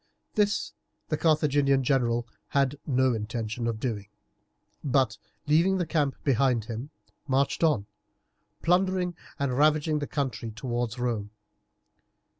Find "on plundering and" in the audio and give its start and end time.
7.63-9.55